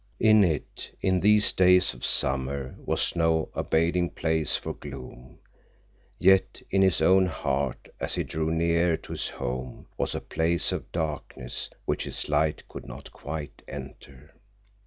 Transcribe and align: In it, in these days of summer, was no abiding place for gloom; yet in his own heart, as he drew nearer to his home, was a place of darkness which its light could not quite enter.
In 0.19 0.43
it, 0.43 0.97
in 1.01 1.19
these 1.19 1.51
days 1.51 1.93
of 1.93 2.03
summer, 2.03 2.73
was 2.79 3.15
no 3.15 3.49
abiding 3.53 4.09
place 4.09 4.55
for 4.55 4.73
gloom; 4.73 5.37
yet 6.17 6.59
in 6.71 6.81
his 6.81 7.03
own 7.03 7.27
heart, 7.27 7.87
as 7.99 8.15
he 8.15 8.23
drew 8.23 8.49
nearer 8.49 8.97
to 8.97 9.11
his 9.11 9.27
home, 9.27 9.85
was 9.99 10.15
a 10.15 10.19
place 10.19 10.71
of 10.71 10.91
darkness 10.91 11.69
which 11.85 12.07
its 12.07 12.27
light 12.29 12.67
could 12.67 12.87
not 12.87 13.11
quite 13.13 13.61
enter. 13.67 14.33